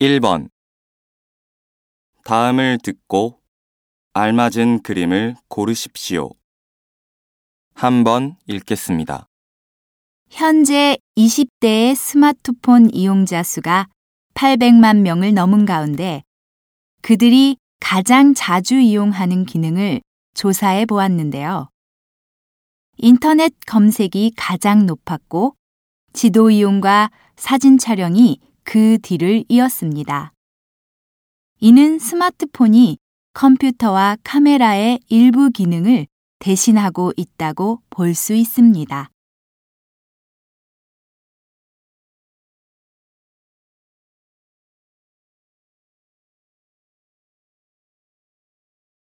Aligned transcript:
1번 0.00 0.48
다음을 2.22 2.78
듣고 2.84 3.40
알맞은 4.12 4.82
그림을 4.84 5.34
고르십시오. 5.48 6.30
한번 7.74 8.36
읽겠습니다. 8.46 9.26
현재 10.30 10.98
20대의 11.16 11.96
스마트폰 11.96 12.90
이용자 12.94 13.42
수가 13.42 13.88
800만 14.34 15.00
명을 15.00 15.34
넘은 15.34 15.66
가운데 15.66 16.22
그들이 17.02 17.56
가장 17.80 18.34
자주 18.34 18.76
이용하는 18.76 19.46
기능을 19.46 20.00
조사해 20.34 20.86
보았는데요. 20.86 21.70
인터넷 22.98 23.52
검색이 23.66 24.34
가장 24.36 24.86
높았고 24.86 25.56
지도 26.12 26.50
이용과 26.50 27.10
사진 27.36 27.78
촬영이 27.78 28.38
그 28.70 28.98
뒤를 29.00 29.44
이었습니다. 29.48 30.34
이는 31.58 31.98
스마트폰이 31.98 32.98
컴퓨터와 33.32 34.18
카메라의 34.22 35.00
일부 35.08 35.48
기능을 35.48 36.06
대신하고 36.38 37.12
있다고 37.16 37.80
볼 37.88 38.14
수 38.14 38.34
있습니다. 38.34 39.08